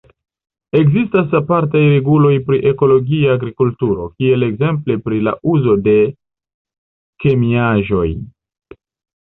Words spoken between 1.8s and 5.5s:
reguloj pri ekologia agrikulturo, kiel ekzemple pri la